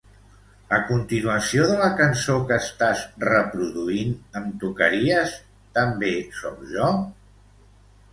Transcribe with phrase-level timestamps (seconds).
[0.75, 5.35] A continuació de la cançó que estàs reproduint em tocaries
[5.77, 6.89] "També soc jo"?